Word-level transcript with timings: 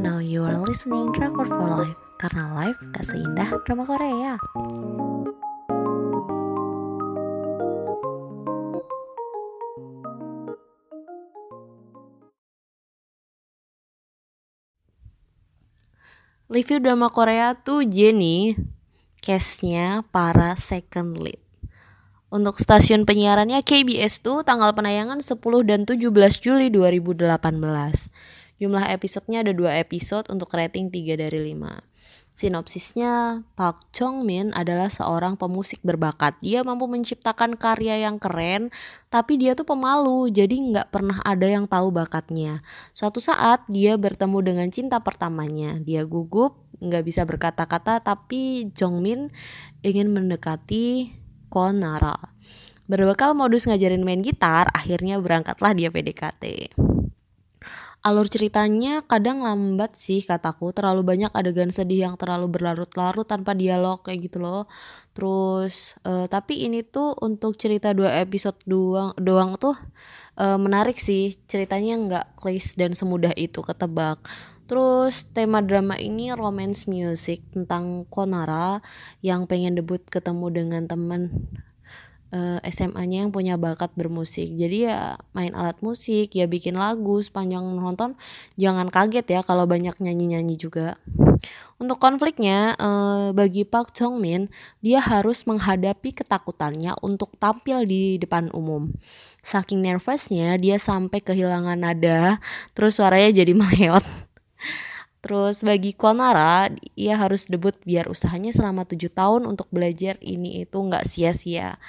now 0.00 0.16
you 0.16 0.40
are 0.40 0.56
listening 0.56 1.12
Drakor 1.12 1.44
for 1.44 1.68
Life 1.68 2.00
Karena 2.16 2.56
life 2.56 2.80
gak 2.96 3.04
seindah 3.04 3.48
drama 3.68 3.84
Korea. 3.84 4.40
Review 16.50 16.82
drama 16.82 17.12
Korea 17.12 17.52
tuh 17.54 17.84
Jenny 17.84 18.56
Case-nya 19.20 20.00
para 20.08 20.56
second 20.56 21.20
lead. 21.20 21.40
Untuk 22.32 22.56
stasiun 22.56 23.04
penyiarannya 23.04 23.60
KBS 23.60 24.24
tuh 24.24 24.40
tanggal 24.48 24.72
penayangan 24.72 25.20
10 25.20 25.40
dan 25.68 25.84
17 25.84 26.08
Juli 26.40 26.72
2018 26.72 27.20
Jumlah 28.60 28.92
episodenya 28.92 29.40
ada 29.40 29.56
dua 29.56 29.80
episode 29.80 30.28
untuk 30.28 30.52
rating 30.52 30.92
3 30.92 31.16
dari 31.16 31.56
5. 31.56 31.80
Sinopsisnya, 32.36 33.40
Park 33.56 33.88
Chong 33.96 34.28
Min 34.28 34.52
adalah 34.52 34.92
seorang 34.92 35.40
pemusik 35.40 35.80
berbakat. 35.80 36.36
Dia 36.44 36.60
mampu 36.60 36.84
menciptakan 36.84 37.56
karya 37.56 38.04
yang 38.04 38.20
keren, 38.20 38.68
tapi 39.08 39.40
dia 39.40 39.56
tuh 39.56 39.64
pemalu, 39.64 40.28
jadi 40.28 40.52
nggak 40.52 40.92
pernah 40.92 41.24
ada 41.24 41.48
yang 41.48 41.64
tahu 41.64 41.88
bakatnya. 41.88 42.60
Suatu 42.92 43.16
saat, 43.24 43.64
dia 43.64 43.96
bertemu 43.96 44.44
dengan 44.44 44.68
cinta 44.68 45.00
pertamanya. 45.00 45.80
Dia 45.80 46.04
gugup, 46.04 46.60
nggak 46.84 47.04
bisa 47.08 47.24
berkata-kata, 47.24 48.04
tapi 48.04 48.68
Jong 48.76 49.00
Min 49.00 49.32
ingin 49.80 50.12
mendekati 50.12 51.16
Kwon 51.48 51.80
Nara. 51.80 52.36
Berbekal 52.84 53.32
modus 53.32 53.64
ngajarin 53.64 54.04
main 54.04 54.20
gitar, 54.20 54.68
akhirnya 54.76 55.16
berangkatlah 55.16 55.72
dia 55.72 55.88
PDKT 55.88 56.76
alur 58.00 58.26
ceritanya 58.32 59.04
kadang 59.04 59.44
lambat 59.44 59.92
sih 59.96 60.24
kataku. 60.24 60.72
Terlalu 60.72 61.04
banyak 61.04 61.32
adegan 61.36 61.68
sedih 61.68 62.08
yang 62.10 62.16
terlalu 62.16 62.48
berlarut-larut 62.48 63.28
tanpa 63.28 63.52
dialog 63.52 64.00
kayak 64.00 64.30
gitu 64.30 64.40
loh. 64.40 64.64
Terus 65.12 66.00
uh, 66.08 66.24
tapi 66.26 66.64
ini 66.64 66.80
tuh 66.80 67.12
untuk 67.20 67.60
cerita 67.60 67.92
dua 67.92 68.20
episode 68.24 68.56
doang 68.64 69.12
doang 69.20 69.60
tuh 69.60 69.76
uh, 70.40 70.56
menarik 70.56 70.96
sih. 70.96 71.36
Ceritanya 71.44 71.94
nggak 72.00 72.26
klise 72.40 72.76
dan 72.80 72.96
semudah 72.96 73.36
itu 73.36 73.60
ketebak. 73.60 74.20
Terus 74.70 75.26
tema 75.34 75.58
drama 75.66 75.98
ini 75.98 76.30
romance 76.30 76.86
music 76.86 77.42
tentang 77.50 78.06
Konara 78.06 78.78
yang 79.18 79.50
pengen 79.50 79.74
debut 79.74 79.98
ketemu 80.06 80.46
dengan 80.48 80.86
teman 80.86 81.50
eh, 82.30 82.58
SMA-nya 82.70 83.26
yang 83.26 83.30
punya 83.34 83.54
bakat 83.58 83.90
bermusik. 83.98 84.50
Jadi 84.54 84.86
ya 84.90 85.18
main 85.34 85.54
alat 85.54 85.78
musik, 85.82 86.34
ya 86.34 86.46
bikin 86.46 86.78
lagu 86.78 87.18
sepanjang 87.22 87.62
nonton. 87.62 88.14
Jangan 88.58 88.88
kaget 88.90 89.26
ya 89.26 89.40
kalau 89.42 89.66
banyak 89.66 89.94
nyanyi-nyanyi 89.98 90.56
juga. 90.58 90.98
Untuk 91.80 91.96
konfliknya, 91.96 92.76
uh, 92.76 93.32
bagi 93.32 93.64
Park 93.64 93.96
Jong 93.96 94.20
Min, 94.20 94.52
dia 94.84 95.00
harus 95.00 95.48
menghadapi 95.48 96.12
ketakutannya 96.12 96.92
untuk 97.00 97.32
tampil 97.40 97.88
di 97.88 98.20
depan 98.20 98.52
umum. 98.52 98.92
Saking 99.40 99.80
nervousnya, 99.80 100.60
dia 100.60 100.76
sampai 100.76 101.24
kehilangan 101.24 101.80
nada, 101.80 102.36
terus 102.76 103.00
suaranya 103.00 103.32
jadi 103.32 103.56
meleot. 103.60 104.04
Terus 105.24 105.64
bagi 105.64 105.96
Konara, 105.96 106.68
ia 106.96 107.16
harus 107.16 107.48
debut 107.48 107.76
biar 107.88 108.12
usahanya 108.12 108.52
selama 108.52 108.84
tujuh 108.84 109.12
tahun 109.12 109.48
untuk 109.48 109.68
belajar 109.72 110.20
ini 110.20 110.64
itu 110.64 110.76
nggak 110.76 111.04
sia-sia 111.08 111.80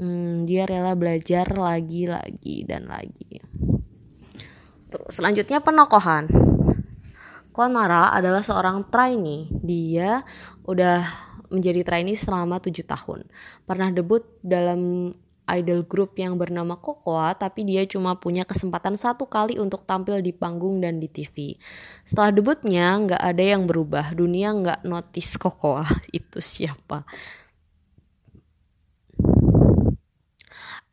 hmm, 0.00 0.48
dia 0.48 0.64
rela 0.68 0.96
belajar 0.96 1.48
lagi 1.52 2.08
lagi 2.08 2.64
dan 2.64 2.88
lagi. 2.88 3.40
Terus 4.92 5.12
selanjutnya 5.12 5.60
penokohan. 5.60 6.30
Konara 7.50 8.12
adalah 8.12 8.44
seorang 8.44 8.86
trainee. 8.92 9.48
Dia 9.50 10.20
udah 10.68 11.02
menjadi 11.48 11.82
trainee 11.82 12.18
selama 12.18 12.60
tujuh 12.60 12.84
tahun. 12.84 13.24
Pernah 13.64 13.90
debut 13.96 14.24
dalam 14.44 15.12
idol 15.46 15.86
group 15.86 16.18
yang 16.18 16.34
bernama 16.34 16.74
Kokoa 16.74 17.38
tapi 17.38 17.62
dia 17.62 17.86
cuma 17.86 18.18
punya 18.18 18.42
kesempatan 18.42 18.98
satu 18.98 19.30
kali 19.30 19.62
untuk 19.62 19.86
tampil 19.86 20.18
di 20.18 20.34
panggung 20.34 20.82
dan 20.82 20.98
di 20.98 21.06
TV. 21.06 21.54
Setelah 22.02 22.34
debutnya 22.34 22.98
nggak 22.98 23.22
ada 23.22 23.44
yang 23.56 23.62
berubah, 23.64 24.12
dunia 24.12 24.50
nggak 24.52 24.80
notice 24.82 25.38
Kokoa 25.38 25.86
itu 26.18 26.42
siapa. 26.42 27.06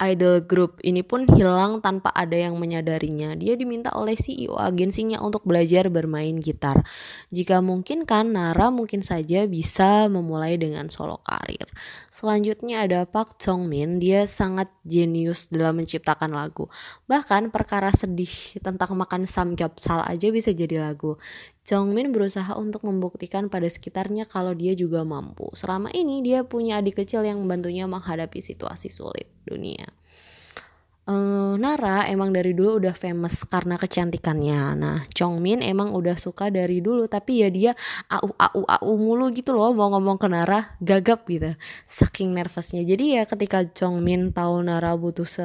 Idol 0.00 0.42
group 0.42 0.80
ini 0.82 1.04
pun 1.04 1.28
hilang 1.28 1.84
tanpa 1.84 2.10
ada 2.16 2.34
yang 2.34 2.56
menyadarinya. 2.56 3.36
Dia 3.36 3.54
diminta 3.54 3.92
oleh 3.92 4.16
CEO 4.16 4.56
agensinya 4.56 5.20
untuk 5.20 5.44
belajar 5.44 5.92
bermain 5.92 6.34
gitar. 6.40 6.82
Jika 7.28 7.60
mungkin 7.60 8.08
kan 8.08 8.32
Nara 8.34 8.72
mungkin 8.72 9.04
saja 9.04 9.44
bisa 9.44 10.08
memulai 10.08 10.56
dengan 10.56 10.88
solo 10.88 11.20
karir. 11.22 11.68
Selanjutnya 12.08 12.84
ada 12.84 13.04
Park 13.04 13.36
Jong 13.38 13.68
Min, 13.68 14.00
dia 14.00 14.24
sangat 14.24 14.72
jenius 14.82 15.52
dalam 15.52 15.78
menciptakan 15.78 16.32
lagu. 16.32 16.66
Bahkan 17.06 17.52
perkara 17.52 17.92
sedih 17.92 18.58
tentang 18.64 18.96
makan 18.96 19.28
samgyeopsal 19.28 20.02
aja 20.08 20.28
bisa 20.32 20.50
jadi 20.50 20.82
lagu. 20.82 21.20
Jongmin 21.62 22.10
berusaha 22.10 22.58
untuk 22.58 22.82
membuktikan 22.82 23.46
pada 23.46 23.70
sekitarnya 23.70 24.26
kalau 24.26 24.50
dia 24.50 24.74
juga 24.74 25.06
mampu. 25.06 25.46
Selama 25.54 25.94
ini 25.94 26.18
dia 26.18 26.42
punya 26.42 26.82
adik 26.82 27.06
kecil 27.06 27.22
yang 27.22 27.38
membantunya 27.38 27.86
menghadapi 27.86 28.42
situasi 28.42 28.90
sulit 28.90 29.30
dunia 29.46 29.86
uh, 31.06 31.54
Nara 31.58 32.06
emang 32.06 32.30
dari 32.30 32.54
dulu 32.54 32.78
udah 32.82 32.94
famous 32.94 33.42
karena 33.46 33.74
kecantikannya. 33.78 34.60
Nah, 34.78 34.98
Chongmin 35.10 35.64
emang 35.64 35.90
udah 35.94 36.14
suka 36.18 36.48
dari 36.52 36.78
dulu, 36.78 37.06
tapi 37.10 37.42
ya 37.42 37.48
dia 37.50 37.72
au 38.10 38.30
au 38.36 38.62
au 38.62 38.94
mulu 38.98 39.30
gitu 39.34 39.54
loh 39.54 39.74
mau 39.74 39.90
ngomong 39.94 40.18
ke 40.20 40.28
Nara 40.30 40.70
gagap 40.78 41.26
gitu. 41.26 41.54
Saking 41.86 42.34
nervousnya. 42.34 42.86
Jadi 42.86 43.18
ya 43.18 43.22
ketika 43.26 43.64
Chongmin 43.66 44.30
tahu 44.30 44.62
Nara 44.62 44.94
butuh 44.94 45.26
se, 45.26 45.44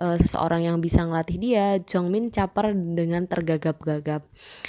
uh, 0.00 0.16
seseorang 0.16 0.64
yang 0.64 0.78
bisa 0.80 1.04
ngelatih 1.04 1.38
dia, 1.40 1.66
Chongmin 1.84 2.32
caper 2.32 2.72
dengan 2.72 3.28
tergagap-gagap. 3.28 4.24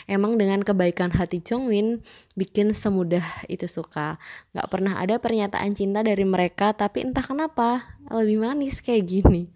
Emang 0.09 0.35
dengan 0.35 0.61
kebaikan 0.61 1.11
hati 1.15 1.39
Chongmin 1.39 2.03
bikin 2.35 2.75
semudah 2.75 3.23
itu 3.47 3.65
suka. 3.65 4.19
Gak 4.51 4.67
pernah 4.67 4.99
ada 4.99 5.17
pernyataan 5.17 5.71
cinta 5.71 6.03
dari 6.03 6.27
mereka, 6.27 6.75
tapi 6.75 7.07
entah 7.07 7.23
kenapa 7.23 7.97
lebih 8.11 8.43
manis 8.43 8.83
kayak 8.83 9.07
gini. 9.07 9.49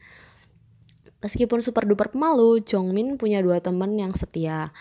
Meskipun 1.19 1.59
super 1.59 1.83
duper 1.83 2.11
pemalu, 2.11 2.63
Jongmin 2.63 3.19
punya 3.19 3.43
dua 3.43 3.59
teman 3.59 3.95
yang 3.99 4.15
setia. 4.15 4.71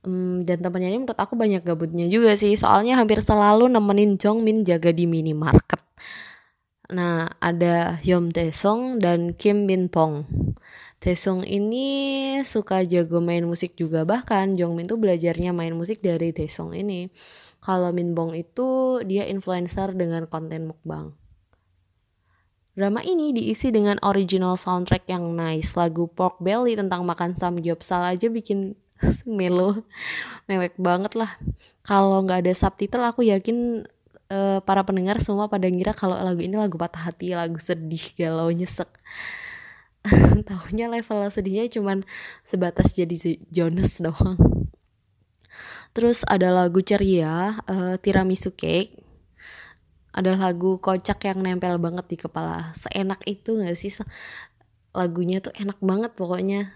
Um, 0.00 0.40
dan 0.46 0.64
temannya 0.64 0.96
ini 0.96 0.98
menurut 1.04 1.18
aku 1.18 1.36
banyak 1.36 1.66
gabutnya 1.66 2.06
juga 2.06 2.38
sih. 2.38 2.54
Soalnya 2.54 2.96
hampir 2.96 3.20
selalu 3.20 3.66
nemenin 3.68 4.16
Jongmin 4.16 4.62
jaga 4.62 4.94
di 4.94 5.04
minimarket. 5.04 5.82
Nah, 6.90 7.30
ada 7.38 8.02
Hyun 8.02 8.34
Taesung 8.34 8.98
dan 8.98 9.34
Kim 9.34 9.66
Min 9.66 9.86
Pong. 9.86 10.26
Taesung 11.00 11.46
ini 11.46 12.36
suka 12.42 12.82
jago 12.84 13.22
main 13.22 13.46
musik 13.46 13.78
juga 13.78 14.02
bahkan 14.02 14.58
Jongmin 14.58 14.90
tuh 14.90 14.98
belajarnya 14.98 15.54
main 15.54 15.72
musik 15.72 16.02
dari 16.02 16.34
Taesung 16.34 16.74
ini. 16.74 17.08
Kalau 17.60 17.92
Min 17.92 18.16
Bong 18.16 18.32
itu 18.32 19.00
dia 19.04 19.28
influencer 19.28 19.92
dengan 19.94 20.26
konten 20.26 20.72
mukbang. 20.72 21.19
Drama 22.80 23.04
ini 23.04 23.36
diisi 23.36 23.68
dengan 23.68 24.00
original 24.00 24.56
soundtrack 24.56 25.04
yang 25.04 25.36
nice. 25.36 25.76
Lagu 25.76 26.08
Pork 26.08 26.40
Belly 26.40 26.80
tentang 26.80 27.04
makan 27.04 27.36
samgyeopsal 27.36 28.16
aja 28.16 28.32
bikin 28.32 28.72
melo, 29.28 29.84
mewek 30.48 30.80
banget 30.80 31.12
lah. 31.12 31.36
Kalau 31.84 32.24
nggak 32.24 32.40
ada 32.40 32.56
subtitle, 32.56 33.04
aku 33.04 33.28
yakin 33.28 33.84
uh, 34.32 34.64
para 34.64 34.80
pendengar 34.80 35.20
semua 35.20 35.52
pada 35.52 35.68
ngira 35.68 35.92
kalau 35.92 36.16
lagu 36.16 36.40
ini 36.40 36.56
lagu 36.56 36.80
patah 36.80 37.04
hati, 37.04 37.36
lagu 37.36 37.60
sedih, 37.60 38.16
galau, 38.16 38.48
nyesek. 38.48 38.88
Tahunya 40.48 40.88
level 40.88 41.28
sedihnya 41.28 41.68
cuman 41.68 42.00
sebatas 42.40 42.96
jadi 42.96 43.36
Jonas 43.52 44.00
doang. 44.00 44.40
Terus 45.92 46.24
ada 46.24 46.48
lagu 46.48 46.80
ceria, 46.80 47.60
uh, 47.68 48.00
Tiramisu 48.00 48.56
Cake 48.56 48.99
ada 50.10 50.34
lagu 50.34 50.82
kocak 50.82 51.22
yang 51.26 51.38
nempel 51.42 51.78
banget 51.78 52.06
di 52.10 52.16
kepala. 52.18 52.74
Seenak 52.74 53.22
itu 53.26 53.62
gak 53.62 53.78
sih? 53.78 53.94
Lagunya 54.90 55.38
tuh 55.38 55.54
enak 55.54 55.78
banget 55.78 56.18
pokoknya. 56.18 56.74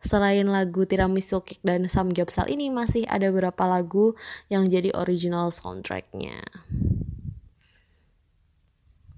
Selain 0.00 0.44
lagu 0.48 0.84
Tiramisu 0.84 1.44
Cake 1.44 1.64
dan 1.64 1.88
Samgyeopsal 1.88 2.48
ini 2.48 2.68
masih 2.68 3.04
ada 3.08 3.28
beberapa 3.32 3.64
lagu 3.68 4.16
yang 4.48 4.68
jadi 4.68 4.92
original 4.96 5.52
soundtracknya. 5.52 6.40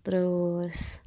Terus 0.05 1.04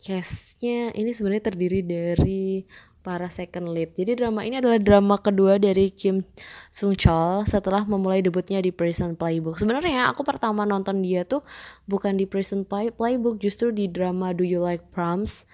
castnya 0.00 0.90
ini 0.96 1.12
sebenarnya 1.12 1.52
terdiri 1.52 1.80
dari 1.84 2.64
para 3.00 3.32
second 3.32 3.72
lead. 3.72 3.96
Jadi 3.96 4.16
drama 4.16 4.44
ini 4.44 4.60
adalah 4.60 4.76
drama 4.76 5.16
kedua 5.16 5.56
dari 5.56 5.88
Kim 5.88 6.20
Sung 6.68 6.92
Chol 6.92 7.48
setelah 7.48 7.84
memulai 7.88 8.20
debutnya 8.20 8.60
di 8.60 8.72
Prison 8.72 9.16
Playbook. 9.16 9.56
Sebenarnya 9.56 10.12
aku 10.12 10.20
pertama 10.20 10.68
nonton 10.68 11.00
dia 11.00 11.24
tuh 11.24 11.40
bukan 11.88 12.16
di 12.16 12.28
Prison 12.28 12.64
Play 12.64 12.92
Playbook, 12.92 13.40
justru 13.40 13.72
di 13.72 13.88
drama 13.88 14.36
Do 14.36 14.44
You 14.44 14.60
Like 14.60 14.92
Proms. 14.92 15.48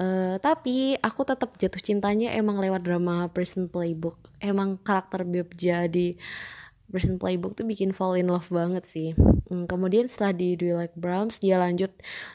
Uh, 0.00 0.40
tapi 0.40 0.96
aku 1.02 1.28
tetap 1.28 1.60
jatuh 1.60 1.82
cintanya 1.82 2.32
emang 2.32 2.56
lewat 2.56 2.80
drama 2.80 3.28
Prison 3.28 3.68
Playbook. 3.68 4.16
Emang 4.40 4.80
karakter 4.80 5.28
Bebja 5.28 5.84
di 5.84 6.16
Prison 6.90 7.16
Playbook 7.16 7.54
tuh 7.54 7.64
bikin 7.64 7.94
fall 7.94 8.18
in 8.18 8.28
love 8.28 8.50
banget 8.50 8.84
sih. 8.84 9.14
Hmm, 9.50 9.66
kemudian 9.70 10.10
setelah 10.10 10.34
di 10.34 10.54
Do 10.58 10.66
You 10.66 10.76
Like 10.78 10.94
Brahms 10.98 11.38
dia 11.38 11.58
lanjut 11.58 11.90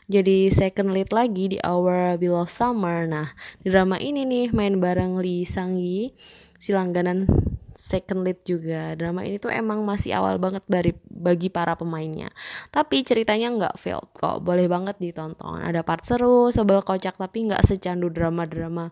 jadi 0.08 0.50
second 0.52 0.96
lead 0.96 1.12
lagi 1.12 1.56
di 1.56 1.58
Our 1.62 2.16
Beloved 2.16 2.52
Summer. 2.52 3.06
Nah 3.06 3.36
di 3.62 3.70
drama 3.70 4.00
ini 4.00 4.24
nih 4.24 4.56
main 4.56 4.80
bareng 4.80 5.20
Lee 5.20 5.44
Sang 5.44 5.76
Yi 5.76 6.16
si 6.56 6.72
langganan 6.72 7.28
second 7.76 8.24
lead 8.24 8.40
juga 8.48 8.96
drama 8.96 9.22
ini 9.28 9.36
tuh 9.38 9.52
emang 9.52 9.84
masih 9.84 10.16
awal 10.16 10.40
banget 10.40 10.64
bagi 10.66 10.96
bagi 11.12 11.52
para 11.52 11.76
pemainnya 11.76 12.32
tapi 12.72 13.04
ceritanya 13.04 13.52
nggak 13.52 13.76
failed 13.76 14.08
kok 14.16 14.40
boleh 14.42 14.66
banget 14.72 14.96
ditonton 14.98 15.60
ada 15.60 15.84
part 15.84 16.02
seru 16.08 16.50
sebel 16.50 16.80
kocak 16.82 17.20
tapi 17.20 17.52
nggak 17.52 17.62
secandu 17.62 18.08
drama-drama 18.08 18.90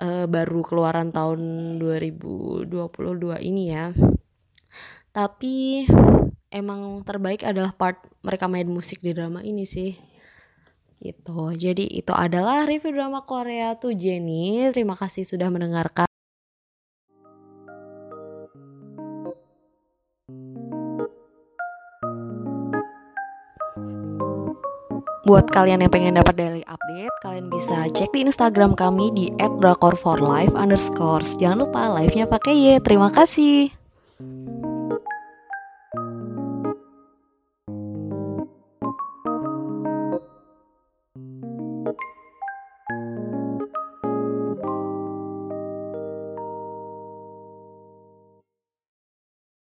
uh, 0.00 0.24
baru 0.24 0.64
keluaran 0.64 1.12
tahun 1.12 1.40
2022 1.78 2.72
ini 3.44 3.64
ya 3.70 3.92
tapi 5.16 5.88
emang 6.52 7.00
terbaik 7.00 7.40
adalah 7.40 7.72
part 7.72 8.04
mereka 8.20 8.52
main 8.52 8.68
musik 8.68 9.00
di 9.00 9.16
drama 9.16 9.40
ini 9.40 9.64
sih 9.64 9.96
gitu 11.00 11.56
jadi 11.56 11.88
itu 11.88 12.12
adalah 12.12 12.68
review 12.68 12.92
drama 12.92 13.24
Korea 13.24 13.80
tuh 13.80 13.96
Jenny 13.96 14.68
terima 14.76 14.92
kasih 14.92 15.24
sudah 15.24 15.48
mendengarkan 15.48 16.04
Buat 25.26 25.50
kalian 25.50 25.82
yang 25.82 25.90
pengen 25.90 26.22
dapat 26.22 26.38
daily 26.38 26.62
update, 26.70 27.10
kalian 27.18 27.50
bisa 27.50 27.90
cek 27.90 28.14
di 28.14 28.30
Instagram 28.30 28.78
kami 28.78 29.10
di 29.10 29.26
@drakor4life 29.42 30.54
underscore. 30.54 31.26
Jangan 31.26 31.66
lupa 31.66 31.90
live-nya 31.98 32.30
pakai 32.30 32.54
Y. 32.54 32.78
Terima 32.78 33.10
kasih. 33.10 33.74